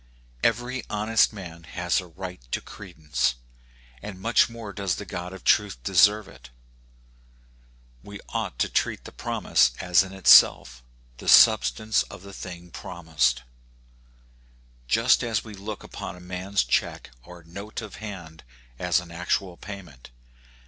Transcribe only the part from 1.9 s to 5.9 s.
a right to credence, and much more does the God of truth